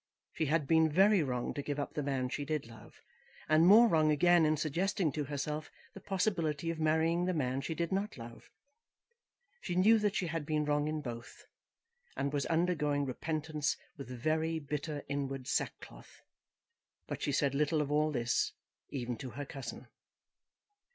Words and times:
She 0.33 0.47
had 0.47 0.65
been 0.65 0.89
very 0.91 1.21
wrong 1.21 1.53
to 1.53 1.61
give 1.61 1.79
up 1.79 1.93
the 1.93 2.01
man 2.01 2.27
she 2.29 2.43
did 2.43 2.65
love, 2.65 2.95
and 3.47 3.67
more 3.67 3.87
wrong 3.87 4.09
again 4.09 4.47
in 4.47 4.57
suggesting 4.57 5.11
to 5.11 5.25
herself 5.25 5.69
the 5.93 5.99
possibility 6.01 6.71
of 6.71 6.79
marrying 6.79 7.25
the 7.25 7.35
man 7.35 7.61
she 7.61 7.75
did 7.75 7.91
not 7.91 8.17
love. 8.17 8.49
She 9.61 9.75
knew 9.75 9.99
that 9.99 10.15
she 10.15 10.25
had 10.25 10.43
been 10.43 10.65
wrong 10.65 10.87
in 10.87 11.01
both, 11.03 11.45
and 12.17 12.33
was 12.33 12.47
undergoing 12.47 13.05
repentance 13.05 13.77
with 13.95 14.09
very 14.09 14.57
bitter 14.57 15.03
inward 15.07 15.45
sackcloth. 15.45 16.23
But 17.05 17.21
she 17.21 17.31
said 17.31 17.53
little 17.53 17.79
of 17.79 17.91
all 17.91 18.09
this 18.09 18.53
even 18.89 19.17
to 19.17 19.29
her 19.29 19.45
cousin. 19.45 19.87